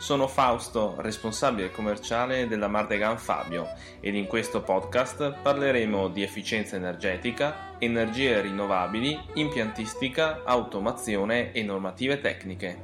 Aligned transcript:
Sono 0.00 0.26
Fausto, 0.28 0.94
responsabile 0.96 1.70
commerciale 1.70 2.48
della 2.48 2.68
Mardegan 2.68 3.18
Fabio 3.18 3.66
ed 4.00 4.14
in 4.14 4.26
questo 4.26 4.62
podcast 4.62 5.42
parleremo 5.42 6.08
di 6.08 6.22
efficienza 6.22 6.76
energetica, 6.76 7.76
energie 7.78 8.40
rinnovabili, 8.40 9.20
impiantistica, 9.34 10.40
automazione 10.46 11.52
e 11.52 11.62
normative 11.62 12.18
tecniche. 12.18 12.80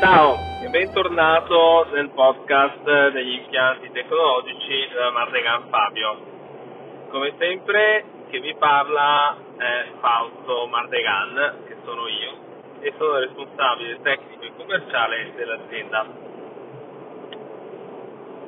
Ciao 0.00 0.36
e 0.60 0.68
bentornato 0.70 1.86
nel 1.92 2.10
podcast 2.10 2.82
degli 3.12 3.38
impianti 3.38 3.92
tecnologici 3.92 4.88
della 4.92 5.12
Mardegan 5.12 5.68
Fabio. 5.70 7.06
Come 7.10 7.32
sempre 7.38 8.04
che 8.28 8.40
vi 8.40 8.56
parla 8.58 9.36
è 9.56 9.86
Fausto 10.00 10.66
Mardegan, 10.66 11.62
che 11.68 11.76
sono 11.84 12.08
io, 12.08 12.47
e 12.80 12.92
sono 12.96 13.18
il 13.18 13.26
responsabile 13.26 14.00
tecnico 14.02 14.44
e 14.44 14.52
commerciale 14.56 15.32
dell'azienda. 15.34 16.06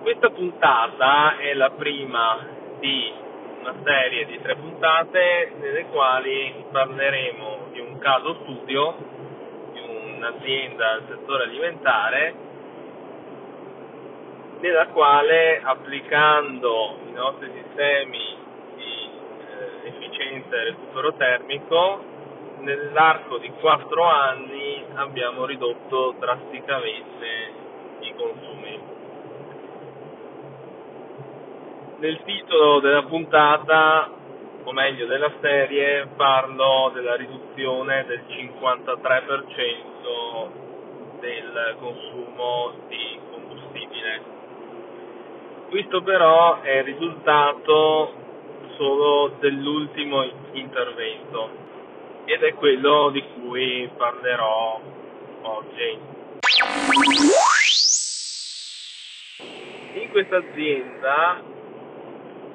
Questa 0.03 0.31
puntata 0.31 1.39
è 1.39 1.55
la 1.55 1.71
prima 1.71 2.47
di 2.79 3.13
una 3.61 3.75
serie 3.85 4.25
di 4.27 4.41
tre 4.41 4.57
puntate 4.57 5.53
nelle 5.59 5.85
quali 5.87 6.65
parleremo 6.71 7.69
di 7.73 7.81
un 7.81 7.99
caso 7.99 8.39
studio 8.43 8.97
di 9.73 9.81
un'azienda 10.17 10.99
del 10.99 11.17
settore 11.17 11.45
alimentare 11.45 12.35
nella 14.61 14.87
quale 14.89 15.61
applicando 15.63 16.99
i 17.07 17.13
nostri 17.13 17.51
sistemi 17.53 18.39
efficienza 19.85 20.57
e 20.57 20.65
recupero 20.65 21.15
termico, 21.15 22.05
nell'arco 22.61 23.39
di 23.39 23.51
4 23.61 24.05
anni 24.05 24.85
abbiamo 24.95 25.45
ridotto 25.45 26.15
drasticamente 26.19 27.53
i 28.01 28.15
consumi. 28.15 28.81
Nel 31.99 32.23
titolo 32.25 32.81
della 32.81 33.03
puntata, 33.03 34.11
o 34.65 34.73
meglio 34.73 35.05
della 35.07 35.31
serie, 35.41 36.09
parlo 36.17 36.91
della 36.95 37.15
riduzione 37.17 38.07
del 38.07 38.25
53% 38.27 40.59
del 41.21 41.77
consumo 41.79 42.73
di 42.89 43.21
combustibile. 43.31 44.39
Questo 45.69 46.03
però 46.03 46.63
è 46.63 46.79
il 46.79 46.85
risultato 46.85 48.15
solo 48.77 49.37
dell'ultimo 49.39 50.25
intervento 50.53 51.69
ed 52.31 52.45
è 52.45 52.55
quello 52.55 53.11
di 53.11 53.25
cui 53.35 53.91
parlerò 53.97 54.81
oggi. 55.43 55.99
In 59.95 60.11
questa 60.11 60.37
azienda 60.37 61.43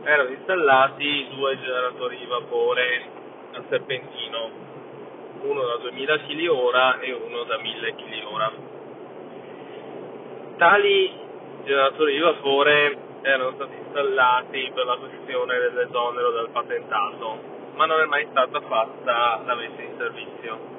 erano 0.03 0.29
installati 0.29 1.27
due 1.35 1.59
generatori 1.59 2.17
di 2.17 2.25
vapore 2.25 3.03
a 3.51 3.63
serpentino, 3.67 4.49
uno 5.41 5.65
da 5.65 5.75
2000 5.75 6.19
kWh 6.19 6.97
e 7.01 7.11
uno 7.11 7.43
da 7.43 7.57
1000 7.57 7.95
kWh. 7.95 8.53
Tali 10.55 11.11
generatori 11.65 12.13
di 12.13 12.19
vapore 12.19 12.97
erano 13.23 13.51
stati 13.55 13.75
installati 13.75 14.71
per 14.73 14.85
la 14.85 14.95
questione 14.95 15.59
dell'esonero 15.59 16.31
del 16.31 16.49
patentato, 16.53 17.54
ma 17.75 17.85
non 17.85 17.99
è 18.01 18.05
mai 18.05 18.25
stata 18.29 18.59
fatta 18.61 19.41
la 19.45 19.55
messa 19.55 19.81
in 19.81 19.93
servizio. 19.97 20.73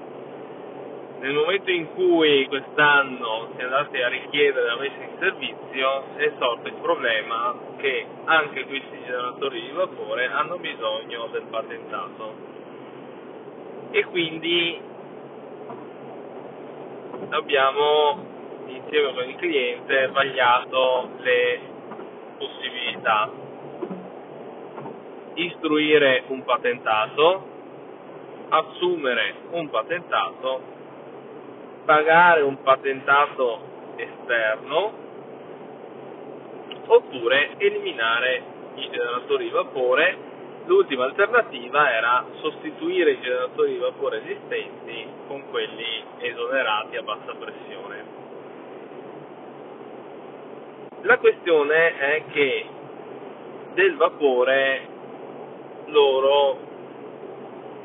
Nel 1.20 1.32
momento 1.32 1.70
in 1.70 1.92
cui 1.94 2.46
quest'anno 2.46 3.48
si 3.54 3.60
è 3.60 3.64
andati 3.64 4.02
a 4.02 4.08
richiedere 4.08 4.66
la 4.66 4.76
messa 4.76 5.02
in 5.02 5.16
servizio 5.18 6.04
è 6.16 6.32
sorto 6.38 6.68
il 6.68 6.74
problema 6.74 7.54
che 7.78 8.06
anche 8.24 8.64
questi 8.66 9.02
generatori 9.04 9.60
di 9.62 9.70
vapore 9.70 10.26
hanno 10.26 10.58
bisogno 10.58 11.28
del 11.32 11.44
patentato 11.50 12.34
e 13.90 14.04
quindi 14.04 14.80
abbiamo 17.30 18.24
insieme 18.66 19.14
con 19.14 19.28
il 19.28 19.36
cliente 19.36 20.08
vagliato 20.08 21.08
le 21.20 21.60
possibilità 22.36 23.45
istruire 25.36 26.24
un 26.28 26.44
patentato, 26.44 27.46
assumere 28.48 29.34
un 29.50 29.68
patentato, 29.68 30.60
pagare 31.84 32.42
un 32.42 32.62
patentato 32.62 33.60
esterno 33.96 35.04
oppure 36.86 37.50
eliminare 37.58 38.42
i 38.76 38.88
generatori 38.90 39.44
di 39.44 39.50
vapore. 39.50 40.34
L'ultima 40.66 41.04
alternativa 41.04 41.92
era 41.92 42.24
sostituire 42.40 43.12
i 43.12 43.20
generatori 43.20 43.72
di 43.72 43.78
vapore 43.78 44.22
esistenti 44.24 45.06
con 45.28 45.44
quelli 45.50 46.02
esonerati 46.18 46.96
a 46.96 47.02
bassa 47.02 47.34
pressione. 47.38 48.04
La 51.02 51.18
questione 51.18 51.98
è 51.98 52.22
che 52.32 52.66
del 53.74 53.94
vapore 53.96 54.94
loro 55.86 56.58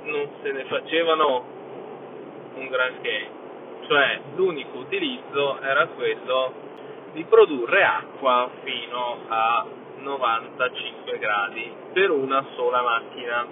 non 0.03 0.27
se 0.41 0.51
ne 0.51 0.63
facevano 0.65 1.43
un 2.55 2.67
granché, 2.67 3.29
cioè 3.87 4.19
l'unico 4.35 4.79
utilizzo 4.79 5.59
era 5.61 5.87
quello 5.87 6.53
di 7.13 7.23
produrre 7.25 7.83
acqua 7.83 8.49
fino 8.63 9.17
a 9.27 9.65
95 9.97 11.17
gradi 11.19 11.71
per 11.93 12.09
una 12.11 12.45
sola 12.55 12.81
macchina. 12.81 13.47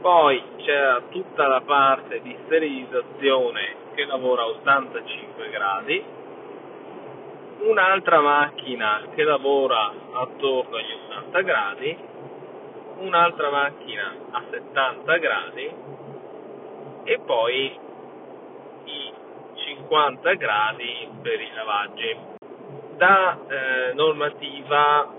Poi 0.00 0.42
c'era 0.56 1.02
tutta 1.10 1.46
la 1.46 1.60
parte 1.60 2.20
di 2.20 2.36
sterilizzazione 2.44 3.82
che 3.94 4.04
lavora 4.04 4.42
a 4.42 4.46
85 4.46 5.50
gradi 5.50 6.04
un'altra 7.60 8.20
macchina 8.20 9.02
che 9.14 9.22
lavora 9.22 9.92
attorno 10.12 10.76
agli 10.76 10.92
80 11.08 11.40
gradi, 11.42 11.96
un'altra 12.98 13.50
macchina 13.50 14.14
a 14.30 14.42
70 14.50 15.16
gradi 15.18 15.74
e 17.04 17.20
poi 17.24 17.78
i 18.84 19.12
50 19.54 20.34
gradi 20.34 21.08
per 21.22 21.40
i 21.40 21.50
lavaggi. 21.54 22.16
Da 22.96 23.38
eh, 23.48 23.92
normativa 23.94 25.12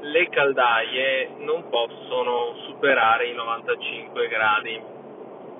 le 0.00 0.28
caldaie 0.28 1.30
non 1.38 1.68
possono 1.68 2.54
superare 2.66 3.26
i 3.26 3.34
95 3.34 4.28
gradi 4.28 4.80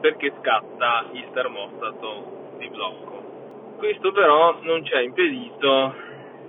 perché 0.00 0.32
scatta 0.40 1.06
il 1.12 1.28
termostato 1.32 2.54
di 2.56 2.68
blocco. 2.68 3.76
Questo 3.76 4.12
però 4.12 4.58
non 4.62 4.84
ci 4.84 4.94
ha 4.94 5.00
impedito 5.00 5.94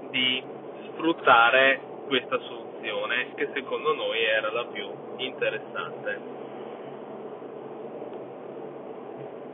di 0.09 0.43
sfruttare 0.93 1.79
questa 2.07 2.39
soluzione 2.81 3.33
che 3.35 3.49
secondo 3.53 3.93
noi 3.93 4.23
era 4.23 4.51
la 4.51 4.66
più 4.66 4.89
interessante. 5.17 6.19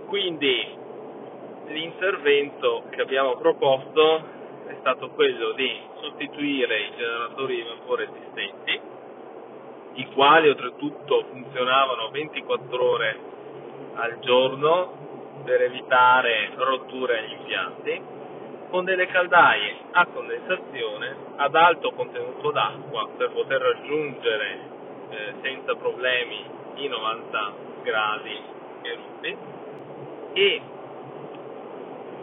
Quindi 0.07 0.65
l'intervento 1.67 2.83
che 2.89 3.01
abbiamo 3.01 3.35
proposto 3.35 4.35
è 4.67 4.75
stato 4.79 5.09
quello 5.09 5.51
di 5.51 5.69
sostituire 6.01 6.79
i 6.79 6.91
generatori 6.95 7.55
di 7.55 7.63
vapore 7.63 8.07
esistenti, 8.09 8.79
i 9.95 10.05
quali 10.13 10.47
oltretutto 10.47 11.25
funzionavano 11.29 12.09
24 12.09 12.89
ore 12.89 13.19
al 13.95 14.19
giorno 14.19 15.05
per 15.43 15.61
evitare 15.61 16.51
rotture 16.55 17.19
agli 17.19 17.31
impianti, 17.33 18.01
con 18.69 18.83
delle 18.85 19.07
caldaie 19.07 19.75
a 19.91 20.05
condensazione 20.07 21.15
ad 21.37 21.55
alto 21.55 21.91
contenuto 21.91 22.51
d'acqua 22.51 23.07
per 23.15 23.31
poter 23.31 23.61
raggiungere 23.61 24.59
eh, 25.09 25.33
senza 25.41 25.75
problemi 25.75 26.43
i 26.75 26.87
90 26.87 27.53
gradi 27.83 28.41
erutti 28.81 29.37
e 30.33 30.61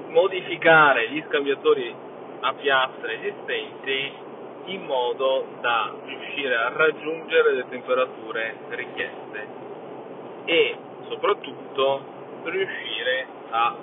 modificare 0.08 1.08
gli 1.08 1.23
scambiatori 1.26 1.94
a 2.41 2.52
piastre 2.52 3.14
esistenti 3.14 4.12
in 4.67 4.85
modo 4.85 5.46
da 5.61 5.93
riuscire 6.05 6.55
a 6.56 6.69
raggiungere 6.69 7.55
le 7.55 7.69
temperature 7.69 8.56
richieste 8.69 9.46
e 10.44 10.76
soprattutto 11.08 12.00
riuscire 12.44 13.26
a 13.50 13.76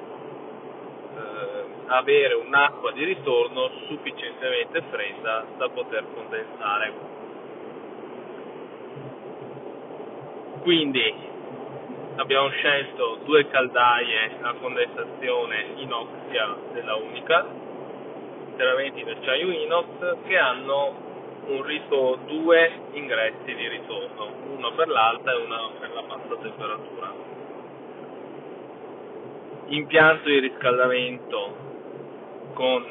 eh, 1.15 1.60
avere 1.91 2.35
un'acqua 2.35 2.91
di 2.93 3.03
ritorno 3.03 3.69
sufficientemente 3.87 4.81
fredda 4.89 5.45
da 5.57 5.69
poter 5.69 6.05
condensare. 6.13 6.93
Quindi 10.61 11.13
abbiamo 12.15 12.49
scelto 12.49 13.19
due 13.25 13.47
caldaie 13.47 14.31
a 14.41 14.53
condensazione 14.61 15.65
inoxia 15.75 16.55
della 16.71 16.95
Unica, 16.95 17.45
interamente 18.47 18.99
in 18.99 19.09
acciaio 19.09 19.51
inox, 19.51 20.15
che 20.27 20.37
hanno 20.37 21.09
un 21.47 21.61
riso, 21.63 22.19
due 22.25 22.71
ingressi 22.93 23.53
di 23.53 23.67
ritorno, 23.67 24.31
uno 24.55 24.71
per 24.73 24.87
l'alta 24.87 25.31
e 25.33 25.35
uno 25.35 25.71
per 25.77 25.91
la 25.93 26.01
bassa 26.03 26.35
temperatura. 26.41 27.13
Impianto 29.65 30.29
di 30.29 30.39
riscaldamento 30.39 31.70
con 32.61 32.85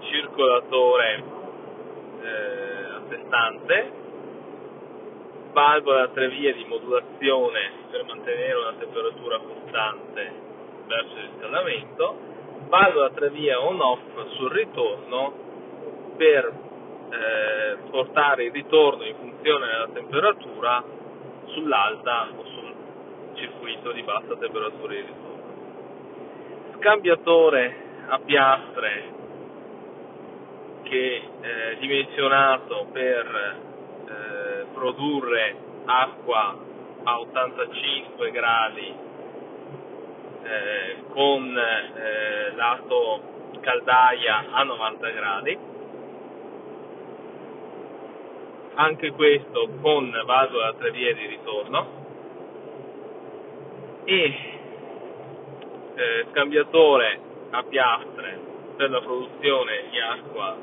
circolatore 0.00 1.22
eh, 2.22 2.84
a 2.90 3.02
sé 3.08 3.20
stante, 3.24 3.92
valvola 5.52 6.02
a 6.02 6.08
tre 6.08 6.28
vie 6.28 6.52
di 6.54 6.64
modulazione 6.64 7.70
per 7.88 8.04
mantenere 8.04 8.58
una 8.58 8.72
temperatura 8.76 9.38
costante 9.38 10.32
verso 10.88 11.14
il 11.14 11.28
riscaldamento, 11.30 12.16
valvola 12.66 13.06
a 13.06 13.10
tre 13.10 13.30
vie 13.30 13.54
on-off 13.54 14.00
sul 14.32 14.50
ritorno 14.50 15.32
per 16.16 16.52
eh, 17.10 17.76
portare 17.90 18.46
il 18.46 18.50
ritorno 18.50 19.04
in 19.04 19.14
funzione 19.14 19.66
della 19.68 19.88
temperatura 19.92 20.82
sull'alta 21.44 22.26
o 22.36 22.44
sul 22.44 22.74
circuito 23.34 23.92
di 23.92 24.02
bassa 24.02 24.34
temperatura 24.36 24.94
di 24.94 25.00
ritorno. 25.00 25.32
Scambiatore 26.78 27.83
a 28.06 28.18
piastre 28.18 29.12
che 30.82 31.22
è 31.40 31.46
eh, 31.46 31.76
dimensionato 31.78 32.86
per 32.92 33.56
eh, 34.06 34.66
produrre 34.72 35.56
acqua 35.84 36.56
a 37.02 37.20
85 37.20 38.30
gradi 38.30 38.94
eh, 40.42 40.96
con 41.10 41.56
eh, 41.56 42.54
lato 42.54 43.22
caldaia 43.60 44.44
a 44.50 44.62
90 44.62 45.10
gradi. 45.10 45.58
Anche 48.76 49.12
questo 49.12 49.68
con 49.80 50.10
valvola 50.26 50.68
a 50.68 50.74
tre 50.74 50.90
vie 50.90 51.14
di 51.14 51.26
ritorno. 51.26 52.02
E 54.04 54.34
eh, 55.94 56.26
scambiatore 56.30 57.20
a 57.54 57.62
piastre 57.62 58.38
per 58.76 58.90
la 58.90 59.00
produzione 59.00 59.84
di 59.88 60.00
acqua 60.00 60.56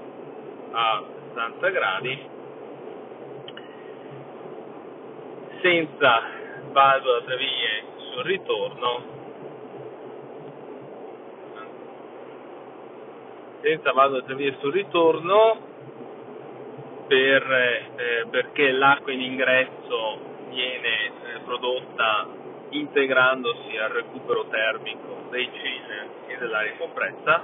a 0.71 1.03
60 1.33 1.69
gradi 1.69 2.29
senza 5.61 6.21
valvola 6.71 7.21
tre 7.21 7.37
vie 7.37 7.83
sul 8.11 8.23
ritorno 8.23 9.03
senza 13.61 13.93
valvola 13.93 14.23
tre 14.23 14.35
vie 14.35 14.57
sul 14.59 14.73
ritorno 14.73 15.59
per, 17.07 17.51
eh, 17.95 18.25
perché 18.29 18.71
l'acqua 18.71 19.13
in 19.13 19.21
ingresso 19.21 20.19
viene 20.49 21.05
eh, 21.05 21.39
prodotta 21.45 22.40
integrandosi 22.71 23.77
al 23.77 23.89
recupero 23.89 24.45
termico 24.49 25.27
dei 25.29 25.49
chiller 25.49 26.07
e 26.27 26.37
dell'aria 26.37 26.73
compressa 26.77 27.41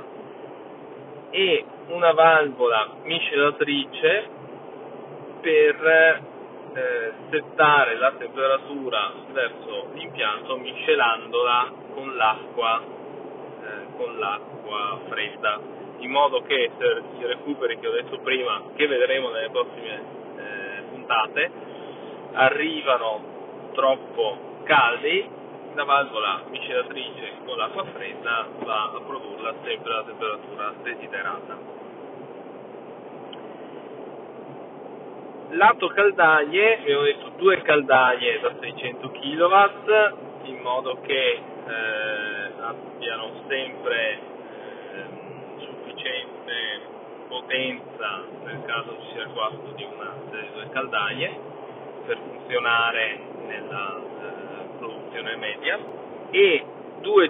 e 1.30 1.66
una 1.88 2.12
valvola 2.12 2.96
miscelatrice 3.04 4.30
per 5.42 6.24
eh, 6.74 7.14
settare 7.30 7.98
la 7.98 8.12
temperatura 8.14 9.14
verso 9.32 9.90
l'impianto 9.94 10.58
miscelandola 10.58 11.72
con 11.94 12.16
l'acqua, 12.16 12.82
eh, 12.82 13.96
con 13.98 14.18
l'acqua 14.18 15.00
fredda 15.08 15.60
in 16.00 16.12
modo 16.12 16.42
che 16.44 16.70
i 17.20 17.26
recuperi 17.26 17.80
che 17.80 17.88
ho 17.88 17.92
detto 17.92 18.20
prima 18.20 18.62
che 18.76 18.88
vedremo 18.88 19.30
nelle 19.30 19.50
prossime 19.50 20.02
eh, 20.38 20.82
puntate 20.90 21.52
arrivano 22.34 23.72
troppo 23.74 24.47
caldi, 24.68 25.28
la 25.74 25.84
valvola 25.86 26.44
miscelatrice 26.50 27.32
con 27.46 27.58
l'acqua 27.58 27.86
fredda 27.86 28.48
va 28.64 28.92
a 28.94 29.00
produrla 29.00 29.54
sempre 29.64 29.94
alla 29.94 30.04
temperatura 30.04 30.74
desiderata. 30.84 31.58
Lato 35.52 35.88
caldaie, 35.88 36.80
abbiamo 36.80 37.04
detto 37.04 37.32
due 37.38 37.62
caldaie 37.62 38.40
da 38.42 38.52
600 38.60 39.10
kW 39.10 40.48
in 40.50 40.60
modo 40.62 41.00
che 41.02 41.32
eh, 41.32 42.52
abbiano 42.60 43.32
sempre 43.48 44.14
eh, 44.14 45.06
sufficiente 45.60 46.82
potenza 47.30 48.24
nel 48.44 48.64
caso 48.66 48.98
ci 49.02 49.14
sia 49.14 49.24
il 49.24 49.32
guasto 49.32 49.72
di 49.76 49.84
una 49.84 50.14
delle 50.30 50.50
due 50.54 50.70
caldaie 50.70 51.40
per 52.06 52.18
funzionare 52.18 53.20
nella 53.46 54.16
produzione 55.28 55.36
media 55.36 55.78
e 56.32 56.66
due 57.02 57.30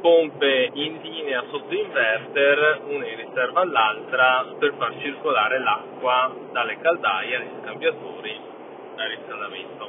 pompe 0.00 0.70
in 0.74 0.98
linea 1.02 1.44
sotto 1.50 1.72
inverter, 1.74 2.80
una 2.86 3.06
in 3.06 3.16
riserva 3.16 3.60
all'altra, 3.60 4.46
per 4.58 4.74
far 4.76 4.94
circolare 5.00 5.58
l'acqua 5.60 6.34
dalle 6.52 6.78
caldaie 6.80 7.36
agli 7.36 7.48
scambiatori 7.62 8.40
da 8.96 9.06
riscaldamento. 9.06 9.88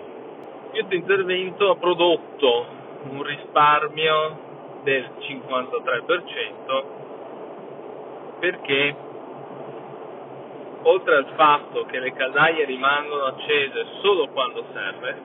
Questo 0.71 0.93
intervento 0.93 1.71
ha 1.71 1.75
prodotto 1.75 2.65
un 3.09 3.23
risparmio 3.23 4.45
del 4.83 5.09
53% 5.19 6.83
perché 8.39 8.95
oltre 10.83 11.15
al 11.15 11.27
fatto 11.35 11.85
che 11.85 11.99
le 11.99 12.13
caldaie 12.13 12.63
rimangono 12.65 13.25
accese 13.25 13.85
solo 14.01 14.27
quando 14.29 14.63
serve 14.71 15.21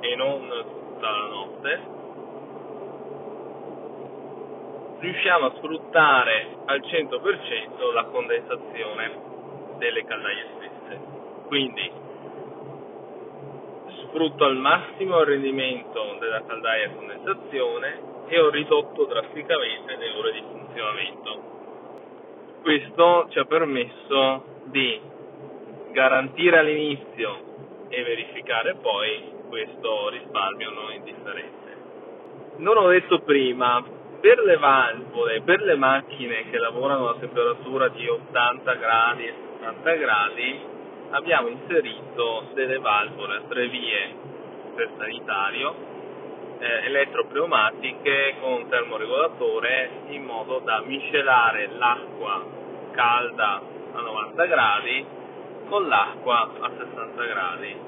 e 0.00 0.16
non 0.16 0.76
tutta 0.98 1.10
la 1.10 1.26
notte, 1.28 1.80
riusciamo 4.98 5.46
a 5.46 5.52
sfruttare 5.56 6.56
al 6.64 6.80
100% 6.80 7.92
la 7.94 8.04
condensazione 8.06 9.20
delle 9.78 10.04
caldaie 10.04 10.46
stesse. 10.56 11.00
Quindi 11.46 11.90
sfrutto 14.02 14.44
al 14.44 14.56
massimo 14.56 15.20
il 15.20 15.26
rendimento 15.26 16.16
della 16.18 16.44
caldaia 16.44 16.88
a 16.88 16.90
condensazione 16.90 18.00
e 18.26 18.40
ho 18.40 18.50
ridotto 18.50 19.04
drasticamente 19.04 19.96
le 19.96 20.10
ore 20.16 20.32
di 20.32 20.42
funzionamento. 20.50 21.56
Questo 22.60 23.28
ci 23.30 23.38
ha 23.38 23.44
permesso 23.44 24.44
di 24.64 25.00
garantire 25.92 26.58
all'inizio 26.58 27.86
e 27.88 28.02
verificare 28.02 28.74
poi 28.74 29.37
questo 29.48 30.08
risparmio 30.10 30.70
non 30.70 30.92
indifferente. 30.92 31.76
Non 32.58 32.76
ho 32.76 32.88
detto 32.88 33.20
prima, 33.20 33.82
per 34.20 34.38
le 34.40 34.56
valvole, 34.56 35.42
per 35.42 35.62
le 35.62 35.76
macchine 35.76 36.48
che 36.50 36.58
lavorano 36.58 37.08
a 37.08 37.16
temperatura 37.18 37.88
di 37.88 38.06
80 38.08 38.74
gradi 38.74 39.24
e 39.26 39.34
70 39.60 39.92
gradi, 39.94 40.60
abbiamo 41.10 41.48
inserito 41.48 42.48
delle 42.54 42.78
valvole 42.78 43.36
a 43.36 43.42
tre 43.48 43.68
vie 43.68 44.14
per 44.74 44.90
sanitario, 44.96 45.74
eh, 46.58 46.86
elettropneumatiche 46.86 48.34
con 48.40 48.68
termoregolatore 48.68 49.90
in 50.08 50.24
modo 50.24 50.60
da 50.64 50.80
miscelare 50.80 51.68
l'acqua 51.76 52.44
calda 52.90 53.62
a 53.92 54.00
90 54.00 54.44
gradi 54.46 55.06
con 55.68 55.86
l'acqua 55.86 56.50
a 56.60 56.70
60 56.76 57.24
gradi 57.24 57.87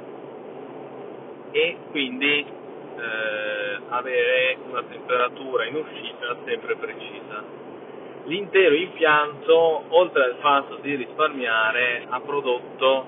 e 1.52 1.76
quindi 1.90 2.44
eh, 2.44 3.78
avere 3.88 4.58
una 4.68 4.82
temperatura 4.82 5.66
in 5.66 5.76
uscita 5.76 6.36
sempre 6.44 6.76
precisa. 6.76 7.42
L'intero 8.24 8.74
impianto, 8.74 9.84
oltre 9.88 10.24
al 10.24 10.36
fatto 10.40 10.76
di 10.76 10.94
risparmiare, 10.94 12.06
ha 12.08 12.20
prodotto 12.20 13.06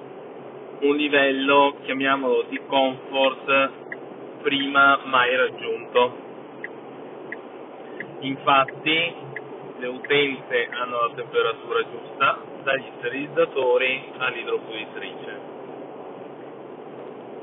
un 0.80 0.96
livello, 0.96 1.76
chiamiamolo 1.82 2.44
di 2.48 2.60
comfort, 2.66 3.70
prima 4.42 4.98
mai 5.04 5.36
raggiunto. 5.36 6.16
Infatti 8.20 9.14
le 9.78 9.86
utenze 9.86 10.68
hanno 10.70 11.06
la 11.06 11.12
temperatura 11.14 11.82
giusta, 11.88 12.38
dagli 12.62 12.90
sterilizzatori 12.98 14.12
all'idropulitrice. 14.18 15.51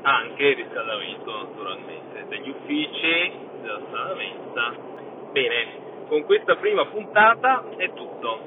Anche 0.02 0.44
il 0.44 0.56
riscaldamento 0.56 1.30
naturalmente, 1.30 2.24
degli 2.28 2.48
uffici, 2.48 3.32
della 3.60 3.80
sala 3.90 4.14
mensa. 4.14 4.74
Bene, 5.32 5.66
con 6.08 6.24
questa 6.24 6.56
prima 6.56 6.86
puntata 6.86 7.64
è 7.76 7.92
tutto. 7.92 8.40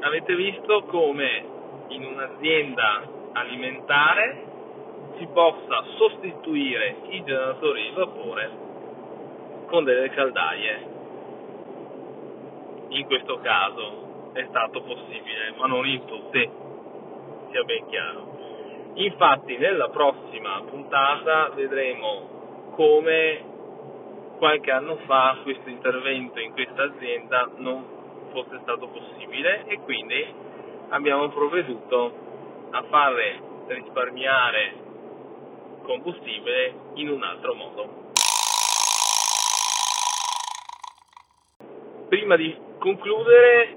Avete 0.00 0.34
visto 0.36 0.84
come 0.84 1.44
in 1.88 2.04
un'azienda 2.04 3.02
alimentare 3.32 4.44
si 5.18 5.26
possa 5.32 5.82
sostituire 5.96 6.96
i 7.08 7.24
generatori 7.24 7.82
di 7.82 7.90
vapore 7.94 8.50
con 9.66 9.84
delle 9.84 10.10
caldaie. 10.10 10.94
In 12.88 13.04
questo 13.06 13.40
caso 13.40 14.30
è 14.34 14.44
stato 14.48 14.82
possibile, 14.82 15.54
ma 15.56 15.66
non 15.66 15.86
in 15.86 16.04
tutte, 16.04 16.50
sia 17.50 17.62
ben 17.64 17.86
chiaro. 17.88 18.45
Infatti 18.98 19.58
nella 19.58 19.90
prossima 19.90 20.62
puntata 20.62 21.50
vedremo 21.50 22.70
come 22.74 23.44
qualche 24.38 24.70
anno 24.70 24.96
fa 25.04 25.36
questo 25.42 25.68
intervento 25.68 26.40
in 26.40 26.52
questa 26.52 26.84
azienda 26.84 27.50
non 27.56 27.84
fosse 28.32 28.58
stato 28.62 28.88
possibile 28.88 29.66
e 29.66 29.80
quindi 29.80 30.26
abbiamo 30.88 31.28
provveduto 31.28 32.14
a 32.70 32.82
fare 32.84 33.38
risparmiare 33.66 34.74
combustibile 35.82 36.74
in 36.94 37.10
un 37.10 37.22
altro 37.22 37.54
modo. 37.54 38.04
Prima 42.08 42.36
di 42.36 42.56
concludere 42.78 43.76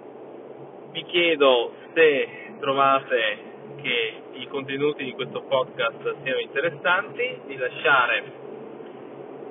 vi 0.91 1.03
chiedo 1.03 1.73
se 1.93 2.53
trovate 2.59 3.37
che 3.81 4.21
i 4.39 4.47
contenuti 4.47 5.03
di 5.03 5.11
questo 5.11 5.41
podcast 5.41 6.15
siano 6.23 6.39
interessanti 6.39 7.41
di 7.45 7.57
lasciare 7.57 8.23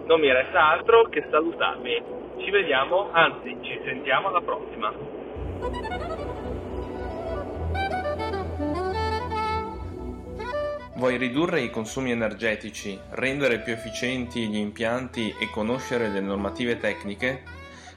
Non 0.06 0.18
mi 0.18 0.32
resta 0.32 0.70
altro 0.70 1.02
che 1.04 1.24
salutarvi 1.30 2.02
ci 2.38 2.50
vediamo, 2.50 3.10
anzi 3.12 3.56
ci 3.62 3.80
sentiamo 3.84 4.26
alla 4.28 4.40
prossima. 4.40 4.92
Vuoi 10.96 11.16
ridurre 11.16 11.60
i 11.60 11.70
consumi 11.70 12.10
energetici, 12.10 12.98
rendere 13.10 13.60
più 13.60 13.72
efficienti 13.72 14.48
gli 14.48 14.56
impianti 14.56 15.32
e 15.38 15.48
conoscere 15.52 16.08
le 16.08 16.20
normative 16.20 16.76
tecniche? 16.78 17.66